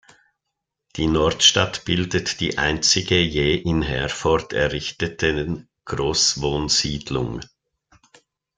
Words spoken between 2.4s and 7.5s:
einzige je in Herford errichteten Großwohnsiedlung.